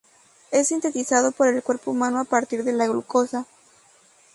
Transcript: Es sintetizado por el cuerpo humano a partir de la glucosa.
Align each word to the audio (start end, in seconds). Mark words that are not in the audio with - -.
Es 0.49 0.69
sintetizado 0.69 1.31
por 1.31 1.47
el 1.47 1.61
cuerpo 1.61 1.91
humano 1.91 2.19
a 2.19 2.23
partir 2.23 2.63
de 2.63 2.73
la 2.73 2.87
glucosa. 2.87 3.45